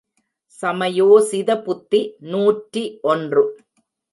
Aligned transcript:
சமயோசித 0.59 1.49
புத்தி 1.61 2.01
நூற்றி 2.31 2.83
ஒன்று. 3.03 3.43